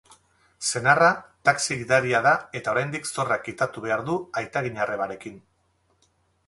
[0.69, 1.09] Senarra
[1.49, 5.43] taxi gidaria da eta oraindik zorra kitatu behar du aitaginarrebarekin.